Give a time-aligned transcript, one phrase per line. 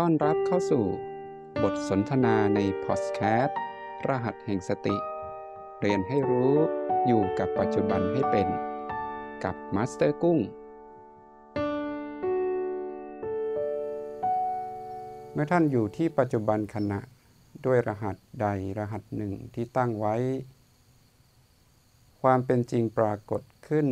[0.00, 0.84] ต้อนรับเข้าสู่
[1.62, 3.58] บทสนทนาในพอดแคสต์
[4.08, 4.96] รหัสแห่งสติ
[5.80, 6.54] เรียนให้รู้
[7.06, 8.48] อยู่กับปัจจุบันให้เป็น
[9.44, 10.38] กับมาสเตอร์กุ้ง
[15.32, 17.00] เมื่อท่านอยู่ที่ปัจจุบันขณะ
[17.66, 18.46] ด้วยรหัสใด
[18.78, 20.16] รหัสหนึ่งที่ตั้งไว้
[22.20, 23.86] ความเป็นจริงปรากฏขึ้น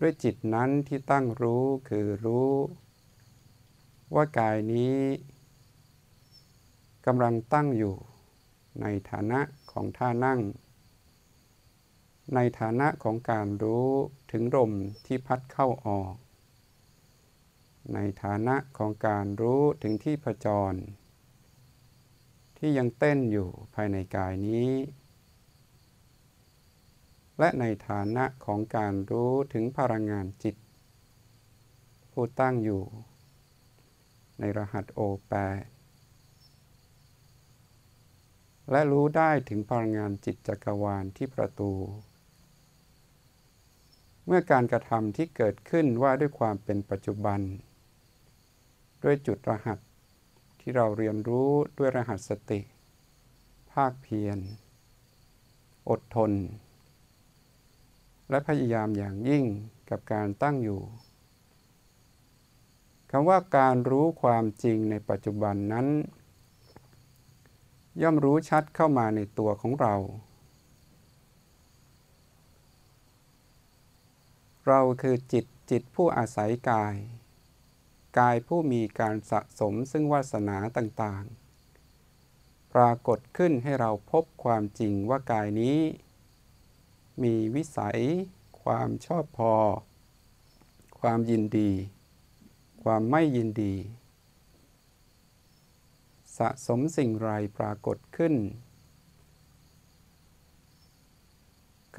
[0.00, 2.50] ด้วยจิตนั้นที่ตั้งรู้คือรู้
[4.14, 4.96] ว่ากายนี้
[7.06, 7.94] กำลังตั้งอยู่
[8.80, 9.40] ในฐานะ
[9.72, 10.40] ของท่านั่ง
[12.34, 13.88] ในฐานะของการรู้
[14.30, 14.72] ถึงลม
[15.06, 16.14] ที่พัดเข้าออก
[17.94, 20.74] ในฐานะของการรู้ถึงที่ผจร
[22.58, 24.70] ที่ยังเต้นอยู่ภายในกายนี้
[27.38, 30.56] และในฐานะของการรู้ถึงพลังงานจิต
[32.12, 32.82] ผู้ตั้งอยู่
[34.38, 35.62] ในรหัสโอแปด
[38.70, 41.72] และรู้ได้ถึงพลังงานจิตจักรวาลที่ประตู
[44.26, 47.40] เมื่อการกระทำที่เกิดขึ้นว่าด้วยความเป็นปัจจุบัน
[49.04, 49.78] ด้วยจุดรหัส
[50.60, 52.60] ที่เราเรียนรู้ด้วยรหัสสติ
[53.72, 54.38] ภาคเพียร
[55.88, 56.32] อดทน
[58.30, 59.44] และพยายามอย่างยิ่ง
[59.90, 60.80] กับการตั้งอยู่
[63.10, 65.86] คำว่าการรู้ความจริงในปัจจุบันนั้น
[68.02, 69.94] ย่อมรู้ชัดเข้ามาในตัวของเรา
[74.66, 76.94] เราคือจิตจิตผู้อาศัยกาย
[78.18, 85.78] กายผู้มีการสะสมซึ่งวาสนาต่างๆ ปรากฏขึ้นให้เราพบความจริงว่ากายนี้
[87.22, 88.00] มีวิสัย
[88.62, 89.54] ความชอบพอ
[91.00, 91.70] ความยินดี
[92.90, 93.74] ความไม่ยินดี
[96.38, 97.28] สะสมสิ่งไร
[97.58, 98.34] ปรากฏขึ้น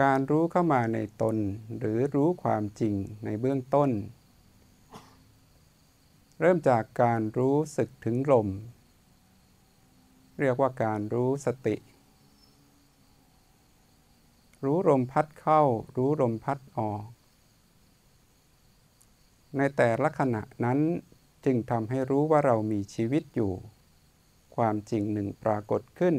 [0.02, 1.36] การรู้เข้ามาในตน
[1.80, 2.94] หรือรู้ความจริง
[3.26, 3.90] ในเบื้องต้น
[6.40, 8.48] เริ่มจากการรู้สึกถึงลม
[10.40, 11.76] เรียกว่าการรู้สติ
[14.64, 15.62] รู้ลมพัดเข้า
[15.96, 17.17] รู้ลมพัดออก
[19.56, 20.80] ในแต่ละขณะนั้น
[21.46, 23.54] จึงทำให้รู้ว่าเรามีชีวิตอยู่
[24.56, 26.16] ความจริงหนึ่งปรากฏขึ้น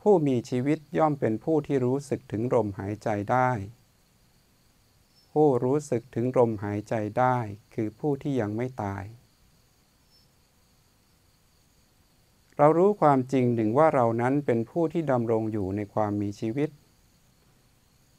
[0.00, 3.50] ผู้มีชีวิตย่อมเป็นผู้ที่รู้สึกถึงลมหายใจได้
[5.32, 7.36] ผู้รู้สึกถึงลมหายใจได้
[7.74, 9.04] คือผู้ที่ยังไม่ตาย
[12.56, 16.70] เรารู้ความจริงหนึ่งว่าเรานั้นเป็นผู้ที่ดำรงอยู่ในความมีชีวิต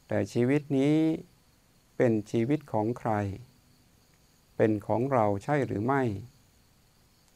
[0.08, 0.96] แต่ชีวิตนี้
[1.98, 3.12] เป็นชีวิตของใคร
[4.56, 6.04] เป็นของเราใช่หรือไม่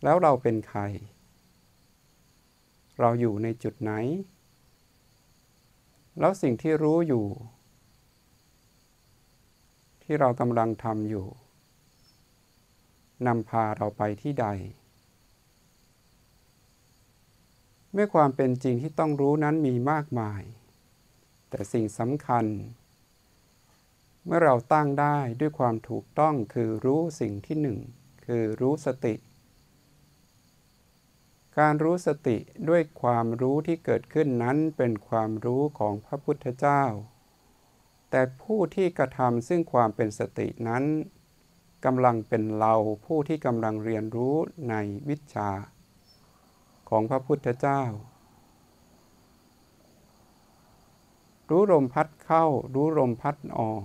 [0.03, 0.79] แล้วเราเป็นใคร
[2.99, 3.91] เราอยู่ในจุดไหน
[6.19, 7.25] แล้วสิ่งที่รู้อยู่
[10.03, 11.27] ที่เรากำลังทำอยู่
[13.27, 14.47] นำพาเราไปที่ใด
[17.91, 20.41] เมื่อความเป็นจริงที่ต้องรู้นั้นมีมากมาย
[21.49, 22.45] แต่สิ่งสำคัญ
[24.25, 27.77] เมื่อเราตั้งได้ด้วยความถูกต้องคือรู้สิ่งที่หนึ่ง
[28.25, 29.15] คือรู้สติ
[31.59, 32.37] การรู้สติ
[32.69, 36.83] ด้วยความรู้ที่เกิดขึ้นนั้นเป็นความรู้ของพระพุทธเจ้า
[38.09, 40.83] แต่ผู้ที่กระทำซึ่งความเป็นสตินั้น
[41.85, 42.73] กำลังเป็นเรา
[43.05, 44.35] ผู้ที่กำลังเรียนรู้
[44.69, 44.75] ใน
[45.09, 45.49] วิชา
[46.89, 47.81] ของพระพุทธเจ้า
[51.49, 52.45] รู้ลมพัดเข้า
[52.75, 53.83] รู้ลมพัดออก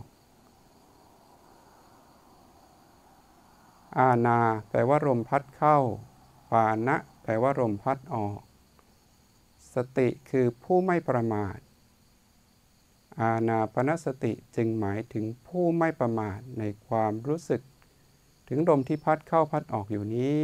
[3.99, 5.79] อาณาแปลว่าลมพัดเข้า
[6.51, 8.41] ปานะแปลว่าลมพัดออก
[9.75, 11.59] สติคือผู้ไม่ประมาท
[13.21, 17.63] อาณาปณสติจึงหมายถึงผู้ไม่ประมาทในความรู้สึก
[18.49, 20.41] ถึงลมที่พัดเข้าพัดออกอยู่นี้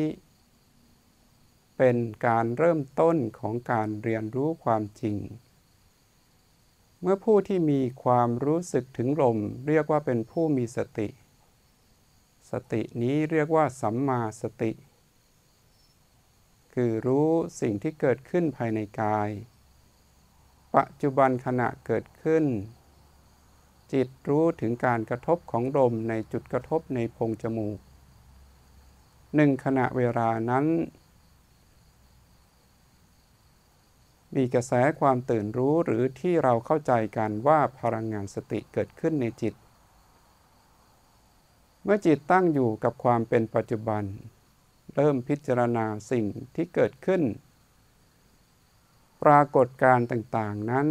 [1.77, 1.97] เป็น
[2.27, 5.17] การเริ่มต้นของการเรียนรู้ความจริง
[7.01, 9.39] เมื่อผู้ที่มีความรู้สึกถึงลม
[9.69, 11.09] เรียกว่าเป็นผู้มีสติ
[12.53, 14.71] สตินี้เรียกว่าสัมมาสติ
[16.75, 19.31] คือรู้สิ่งที่เกิดขึ้นภายในกาย
[20.77, 22.45] ปัจจุบันขณะเกิดขึ้น
[23.93, 27.79] จิตรู้ถึงการกระทบของลมในจุดกระทบในโพรงจมูก
[29.35, 30.67] หนึ่งขณะเวลานั้น
[34.37, 39.55] มีกระแสความตื่นรู้หรือที่เราเข้าใจกันว่าพลังงานสติเกิดขึ้นในจิต
[41.83, 44.03] เมื่อจิตตั้งอยู่กับความเป็นปัจจุบัน
[44.95, 46.25] เริ่มพิจารณาสิ่ง
[46.55, 47.23] ที่เกิดขึ้น
[49.23, 50.89] ปรากฏการต่างๆนั้น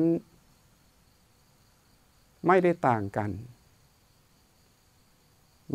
[2.48, 3.32] ไม่ได้ต่างกัน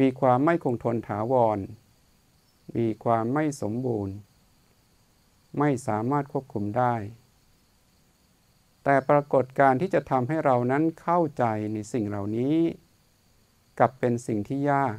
[0.01, 1.59] มีความไม่คงทนถาวร
[2.77, 4.15] มีความไม่สมบูรณ์
[5.59, 6.95] ไม่สามารถควบคุมได้
[8.85, 12.57] แต่ปรากฏการที่จะทำให้เรานั้นเข้าใจในสิ่งเหล่านี้
[13.79, 14.97] กับเป็นสิ่งที่ยาก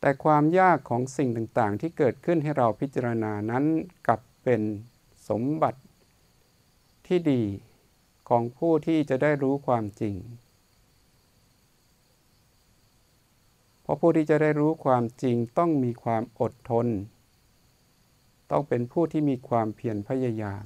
[0.00, 3.64] แต่ความยากของสิ่งต่างๆ ที่เกิดขึ้นให้เราพิจารณานั้น
[4.08, 4.62] กับเป็น
[5.28, 5.80] สมบัติ
[7.06, 7.42] ที่ดี
[8.28, 10.14] ของผู้ที่จะได้รู้ความจริง
[13.82, 16.86] เพราะผู้ที่จะได้รู้ความจริงต้องมีความอดทน
[18.50, 20.64] ต้องเป็นผู้ที่มีความเพียรพยายาม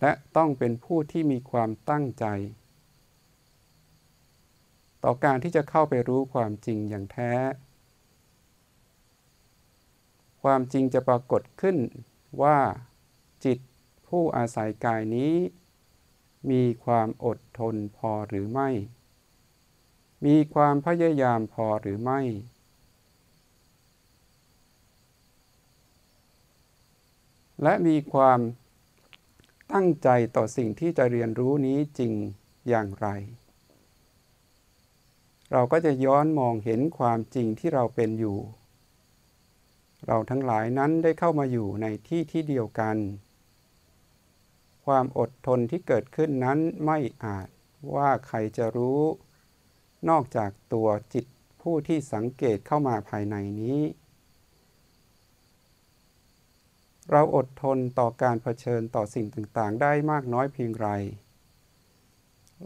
[0.00, 2.26] และต้องเป็นผู้ที่มีความตั้งใจ
[5.02, 7.32] ต่อการที่จะเข้าไปรู้ความจริงอย่างแท้
[10.42, 11.76] ความจริงจะปรากฏขึ้น
[12.42, 12.58] ว่า
[13.44, 13.58] จิต
[14.08, 15.34] ผู้อาศัยกายนี้
[16.50, 18.68] มีความอดทนพอหรือไม่
[20.26, 22.20] มีความพยายามพอหรือไม่
[27.62, 28.40] และมีความ
[29.72, 32.12] ตั้งใจต่อสิ่งที่จะเรียนรู้นี้จริง
[32.68, 33.08] อย่างไร
[35.52, 38.38] เราก็จะย้อนมองเห็นความจริงที่เราเป็นอยู่
[40.06, 42.96] เราทั้งหลายนั้นได้เข้ามาอยู่ในที่ที่เดียวกัน
[44.84, 47.48] ความอดทนที่เกิดขึ้นนั้นไม่อาจ
[47.94, 49.00] ว่าใครจะรู้
[50.08, 51.26] นอกจากตัวจิต
[51.62, 53.80] ผู้ที่สังเกตเข้ามาภายในนี้
[57.10, 60.88] เราอดทนต่อการเผชิญต่อสิ่งต่างๆ ได้มากน้อยเพียงไร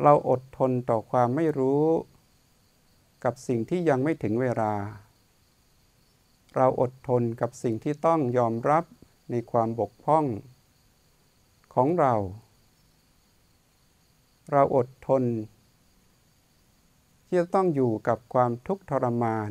[0.02, 1.84] เราอดทนต่อความไม่รู้
[3.25, 4.72] กับสิ่งที่ยังไม่ถึงเวลา
[6.56, 8.84] เราอดทนกับสิ่งที่ต้องยอมรับ
[9.31, 10.25] ในความบกพร่อง
[11.75, 12.14] ของเรา
[14.52, 15.22] เราอดทน
[17.26, 19.50] ที่จะต้องอยู่กับความทุกข์ทรมาน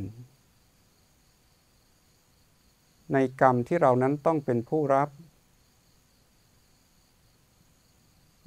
[3.14, 5.10] ในกรรมที่เรานั้นต้องเป็นผู้รับ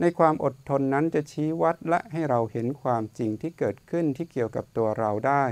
[0.00, 5.44] ในความอดทนนั้นจะชี้วัดและให้เราเห็นความจริงที่เกิดขึ้นที่เกี่ยวกับตัวเราได้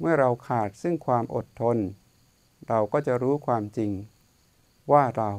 [0.00, 1.76] เมื่อเราขาดซึ่งความอดทน
[2.68, 3.92] เราก็จะรู้ความจริง
[4.92, 5.30] ว่าเรา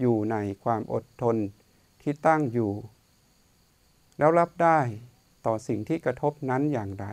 [0.00, 1.36] อยู่ในความอดทน
[2.02, 2.72] ที่ตั้งอยู่
[4.18, 4.80] แล้วรับได้
[5.46, 7.06] ต่อสิ่งที่กระทบนั้นอย่างไร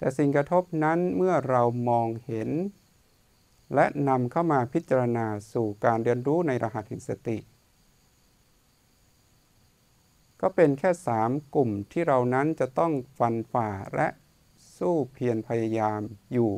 [0.00, 2.50] แต่สิ่งกระทบนั้นเมื่อเรามองเห็น
[3.74, 7.38] และนำเข้ามาพิจารณาสู่การเรียนรู้ในรหัสแห่งสติ
[10.40, 14.08] ก็เป็นแค่สามกลุ่มที่เรานั้นจะต้องฟันฝ่าและ
[14.76, 16.00] สู้เพียรพยายาม
[16.32, 16.52] อยู่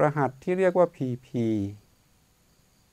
[0.00, 1.28] รหัสที่เรียกว่า PP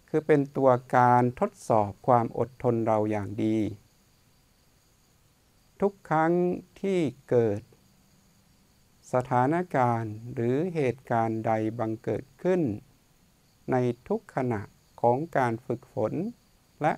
[0.10, 3.57] คือเป็นตัวการทดสอบความอดทนเราอย่างดี
[5.88, 6.34] ทุกครั้ง
[6.82, 7.00] ที่
[7.30, 7.62] เกิด
[9.14, 12.62] สถานการณ์หรือเหตุการณ์ใดบังเกิดขึ้น
[13.72, 13.76] ใน
[14.08, 14.62] ทุกขณะ
[15.01, 16.13] ของการฝึกฝน
[16.82, 16.94] และ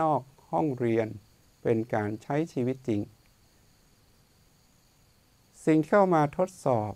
[0.00, 1.08] นอกห้องเรียน
[1.62, 3.00] เป็นการใช้ชีวิตจริง
[5.64, 6.92] สิ่งเข้ามาทดสอบ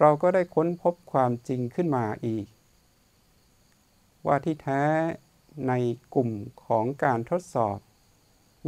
[0.00, 2.46] เราก็ได้ค้นพบความจริงขึ้นมาอีก
[4.26, 4.84] ว่าที่แท้
[5.68, 5.72] ใน
[6.14, 6.30] กลุ่ม
[6.64, 7.78] ของการทดสอบ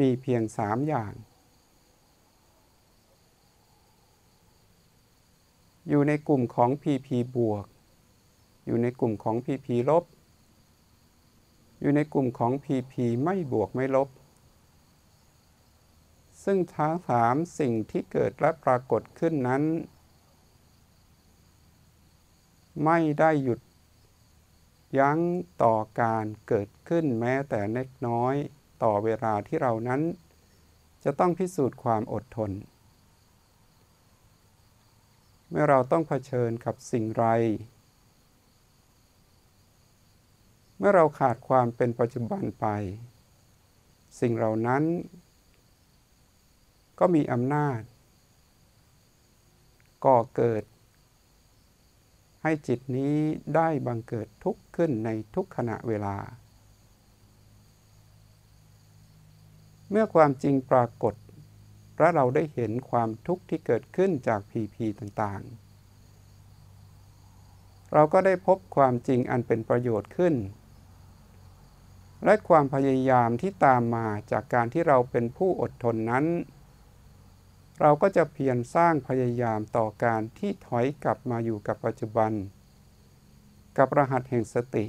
[0.00, 1.12] มีเพียงสามอย่าง
[5.88, 7.66] อยู่ในกลุ่มของ PP บวก
[8.66, 10.04] อยู่ในกลุ่มของ PP ลบ
[11.80, 14.08] อยู่ในกลุ่มของ PP ไม่บวกไม่ลบ
[16.44, 19.62] ซึ่งทั้งสามสิ่งที่เกิดและปรากฏขึ้นนั้น
[22.84, 23.60] ไม่ได้หยุด
[24.98, 25.18] ยั้ง
[25.62, 28.34] ต่อการเกิดขึ้นแม้แต่เล็กน้อย
[28.82, 30.00] ต่อเวลาที่เรานั้น
[31.04, 32.50] จะต้องพิสูจน์ความอดทน
[35.50, 37.26] เมื่อเราต้องเผชิญกับสิ่งไร
[40.78, 42.66] เมื่อเราขาดความเป็นปัจจุบันไป
[44.20, 44.82] สิ่งเหล่านั้น
[46.98, 47.80] ก็มีอำนาจ
[50.04, 50.64] ก่อเกิด
[52.42, 53.16] ให้จิตนี้
[53.54, 56.16] ได้บังเกิดทุกข์ขึ้นในทุกขณะเวลา
[59.90, 61.14] เมื่อความจริงปรากฏ
[61.98, 65.68] และเราได้เห็นความทุกข์ที่เกิดขึ้นจากพีพีต่างๆ
[67.94, 70.34] เราก็ได้พบความจริงอันเป็นประโยชน์ขึ้น
[72.24, 76.24] และความพยายามที่ตามมาจากการที่เราเป็นผู้อดทนนั้น
[77.80, 82.32] เราก็จะเพียรสร้างพยายามต่อการที่ถอยกลับมาอยู่กับปัจจุบัน
[83.78, 84.86] กับรหัสแห่งสติ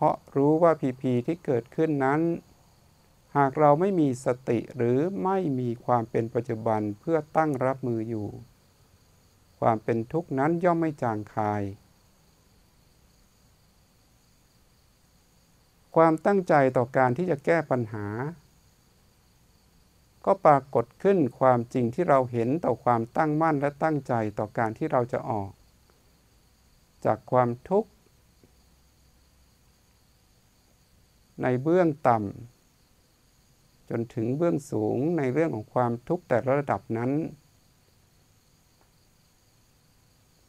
[0.00, 2.20] เพราะรู้ว่าพีพีที่เกิดขึ้นนั้น
[3.36, 8.28] หากเราไม่มีสติหรือไม่มีความเป็นปัจจุบันเพื่อตั้งรับมืออยู่
[9.60, 11.62] ความเป็นทุกข์นั้นย่อมไม่จางคาย
[15.94, 18.06] ความตั้งใจต่อการที่จะแก้ปัญหา
[20.24, 25.50] ก็ปรากฏขึ้นความจริงที่เราเห็นต่อความตั้งมั่นและตั้งใจต่อการที่เราจะออก
[27.04, 27.90] จากความทุกข์
[31.42, 37.10] ในเบื้องต่ำจนถึงเบื้องสูงในเรื่องของความทุกข์แต่ละระดับนั้น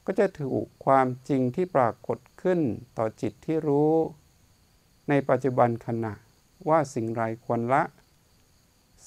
[0.05, 2.59] ก็จะถูกความจริงที่ปรากฏขึ้น
[2.97, 3.91] ต่อจิตที่รู้
[5.09, 6.13] ในปัจจุบันขณะ
[6.69, 7.83] ว่าสิ่งไรควรละ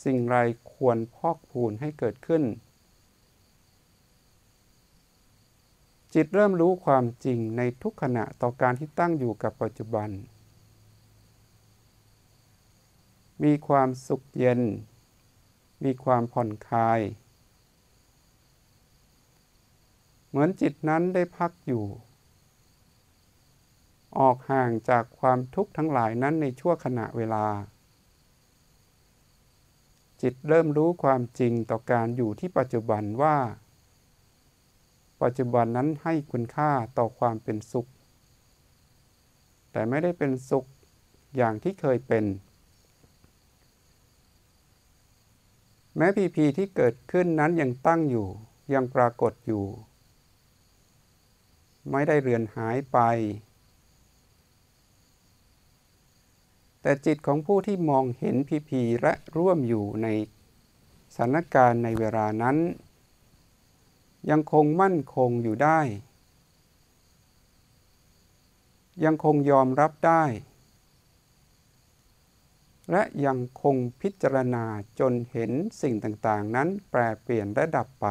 [0.05, 0.37] สิ่งไร
[0.73, 2.43] ควรพอกพูนให้เกิดขึ้น
[6.15, 10.11] จิตเริ่มรู้ความจริงในทุกขณะต่อการที่ตั้งอยู่กับปัจจุบัน
[13.45, 14.61] มีความสุขเย็น
[15.85, 17.01] มีความผ่อนคลาย
[20.29, 21.85] เหมือนจิตนั้นได้พักอยู่
[24.19, 27.47] ออกห่างจากความทุกข์ทั้งหลายนั้นในชั่วขณะเวลา
[30.23, 33.37] จิตเริ่มรู้ความจริงต่อการอยู่ที่ปัจจุบันว่า
[35.23, 37.89] ปัจจุบันนั้นให้คุณค่าต่อความเป็นสุข
[39.73, 40.65] แต่ไม่ได้เป็นสุข
[41.37, 42.25] อย่างที่เคยเป็น
[45.97, 48.29] แม้พีพีที่เกิดขึ้นนั้นยังตั้งอยู่
[48.75, 49.65] ยังปรากฏอยู่
[51.91, 52.99] ไม่ได้เรือนหายไป
[56.83, 60.07] แต่จิตของผู้ที่มองเห็นพีพีและร่วมอยู่ใน
[61.17, 62.57] สถานการณ์ในเวลานั้น
[64.31, 65.81] ยังคงมั่นคงอยู่ได้
[69.05, 70.25] ยังคงยอมรับได้
[72.91, 74.65] และยังคงพิจารณา
[75.01, 75.51] จนเห็น
[75.83, 78.07] สิ่งต่างๆ นั้นแปรเปลี่ยนและดับไป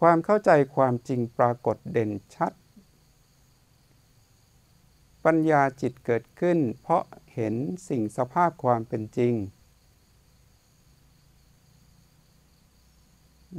[0.00, 2.52] ความเข้าใจความจริงปรากฏเด่นชัด
[5.24, 7.54] ปัญญาจิตเกิดขึ้น เพราะเห็น
[7.88, 9.34] สิ่งสภาพความเป็นจริง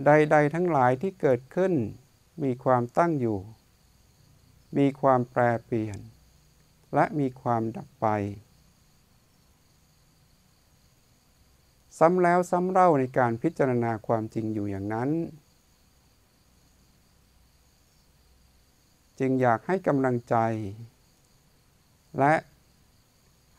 [0.06, 1.74] ใด ๆ ทั้งหลายที่เกิดขึ้น
[2.44, 3.39] มีความตั้งอยู่
[4.77, 6.00] มีความแปรเปลี่ยน
[6.93, 8.08] และมีความดับไป
[11.98, 15.10] ซ้ำแล้วซ้ำเล่าในการพิจารณาความจริงอยู่อย่างนั้น
[19.19, 20.36] จึงอยากให้กำลังใจ
[22.19, 22.34] และ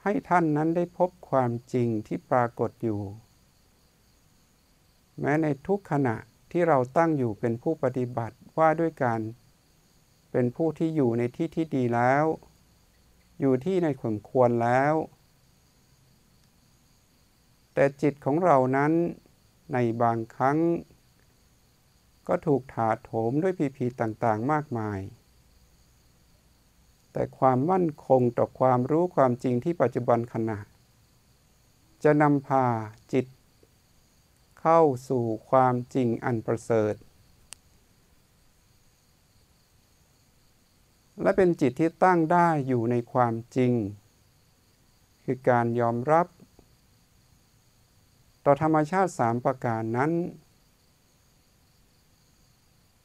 [0.02, 3.00] ให้ท่านนั้นได้พบความจริงที่ปรากฏอยู่
[5.20, 6.16] แม้ในทุกขณะ
[6.50, 9.20] ที่เราตั้งอยู่เป็นผู้ปฏิบัติว่าด้วยการ
[10.32, 12.24] เป็นผู้ที่อยู่ในที่ที่ดีแล้ว
[13.40, 14.94] อยู่ที่ในขมควรแล้ว
[17.74, 18.92] แต่จิตของเรานั้น
[19.72, 20.58] ในบางครั้ง
[22.28, 25.00] ก็ถูกถาโถมด้วยพีพีต่างๆ มากมาย
[27.12, 30.58] แต่ความมั่นคงต่อความรู้ความจริงที่ปัจจุบันขณะ
[32.04, 32.66] จะนำพา
[33.12, 33.26] จิต
[34.60, 36.94] เข้าสู่ความจริงอันประเสริฐ
[41.22, 43.72] และเป็นจิตที่ตั้งได้อยู่ในความจริง
[45.24, 46.26] คือการยอมรับ
[48.44, 50.12] ต่อธรรมชาติสามประการนั้น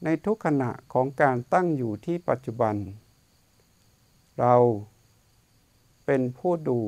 [0.04, 2.76] ในทุกขณะของการตั้งอยู่ที่ปัจจุบัน
[4.38, 4.54] เรา
[6.06, 6.80] เป็นผู้ดู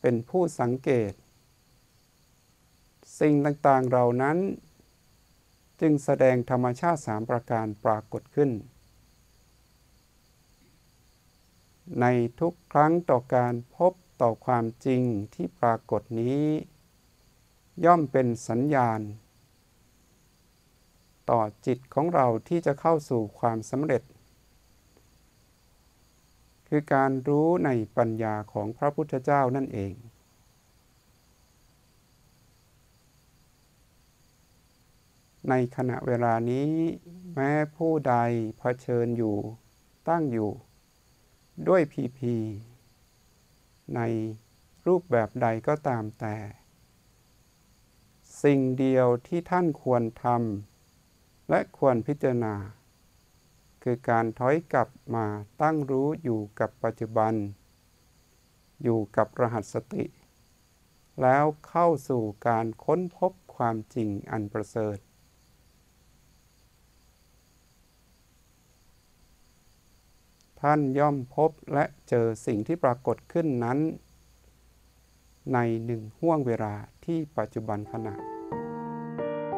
[0.00, 1.12] เป็นผู้สังเกต
[3.20, 4.38] สิ่งต่างๆเรานั้น
[5.80, 8.50] จึงแสดงธรรมชาติสามประการปรากฏขึ้น
[12.00, 12.06] ใน
[12.40, 15.02] ทุกครั้งต่อการพบต่อความจริง
[15.34, 16.44] ที่ปรากฏนี้
[17.84, 19.00] ย่อมเป็นสัญญาณ
[21.30, 24.02] ต่อจิตของเราที่จะเข้าสู่ความสำเร็จ
[26.68, 29.94] คือการรู้ในปัญญาของพระพุทธเจ้านั่นเอง
[35.48, 36.70] ในขณะเวลานี้
[37.34, 38.14] แม้ผู้ใด
[38.58, 39.36] เผชิญอยู่
[40.08, 40.50] ตั้งอยู่
[41.68, 42.34] ด้วยพีพี
[43.94, 44.00] ใน
[44.86, 46.36] รูปแบบใดก็ตามแต่
[48.42, 52.54] สิ่งเดียวที่ท่านควรทำและควรพิจารณา
[53.82, 55.26] คือการถอยกลับมา
[55.62, 57.34] ตั้งรู้อยู่กับปัจจุบัน
[58.82, 60.04] อยู่กับรหัสสติ
[61.22, 64.98] แล้วเข้าสู่การค้นพบความจริงอันประเสริฐ
[70.64, 73.78] ท่านย่อมพบและเจอสิ่งที่ปรากฏขึ้นนั้น
[75.54, 76.74] ในหนึ่งห่วงเวลา
[77.04, 78.14] ที่ปัจจุบันขณะ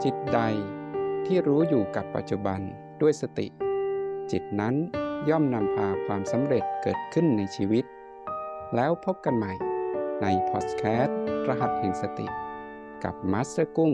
[0.02, 0.40] จิตใด
[1.26, 2.60] ที่รู้อยู่กับปัจจุบัน
[3.00, 3.46] ด้วยสติ
[4.32, 4.74] จิตนั้น
[5.28, 7.84] ย่อมนำพาความสำเร็จเกิดขึ้นในชีวิต
[8.74, 9.52] แล้วพบกันใหม่
[10.22, 11.18] ในพอดแคสต์
[11.48, 12.26] รหัสแห่งสติ
[13.04, 13.92] กับมาสเตอร์กุ้ง